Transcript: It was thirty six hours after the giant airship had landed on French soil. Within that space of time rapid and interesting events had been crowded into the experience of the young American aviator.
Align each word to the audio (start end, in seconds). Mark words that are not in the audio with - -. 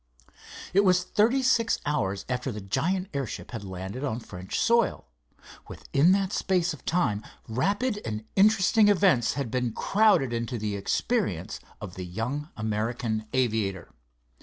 It 0.73 0.83
was 0.83 1.03
thirty 1.03 1.43
six 1.43 1.77
hours 1.85 2.25
after 2.27 2.51
the 2.51 2.59
giant 2.59 3.09
airship 3.13 3.51
had 3.51 3.63
landed 3.63 4.03
on 4.03 4.19
French 4.19 4.59
soil. 4.59 5.05
Within 5.67 6.11
that 6.13 6.33
space 6.33 6.73
of 6.73 6.83
time 6.85 7.21
rapid 7.47 8.01
and 8.03 8.25
interesting 8.35 8.87
events 8.87 9.33
had 9.33 9.51
been 9.51 9.73
crowded 9.73 10.33
into 10.33 10.57
the 10.57 10.75
experience 10.75 11.59
of 11.79 11.93
the 11.93 12.03
young 12.07 12.49
American 12.57 13.27
aviator. 13.33 13.93